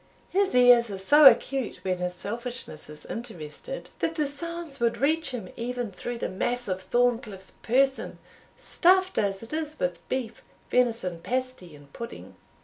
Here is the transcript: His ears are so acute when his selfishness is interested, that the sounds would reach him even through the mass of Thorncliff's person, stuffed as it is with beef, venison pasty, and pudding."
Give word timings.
His 0.31 0.55
ears 0.55 0.89
are 0.89 0.97
so 0.97 1.27
acute 1.27 1.81
when 1.83 1.99
his 1.99 2.15
selfishness 2.15 2.89
is 2.89 3.05
interested, 3.05 3.91
that 3.99 4.15
the 4.15 4.25
sounds 4.25 4.79
would 4.79 4.97
reach 4.97 5.29
him 5.29 5.49
even 5.55 5.91
through 5.91 6.17
the 6.17 6.27
mass 6.27 6.67
of 6.67 6.81
Thorncliff's 6.81 7.51
person, 7.61 8.17
stuffed 8.57 9.19
as 9.19 9.43
it 9.43 9.53
is 9.53 9.77
with 9.79 9.99
beef, 10.09 10.41
venison 10.71 11.19
pasty, 11.19 11.75
and 11.75 11.93
pudding." 11.93 12.35